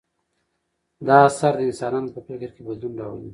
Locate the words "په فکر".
2.15-2.49